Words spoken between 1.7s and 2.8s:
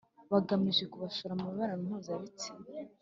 mpuzabitsina?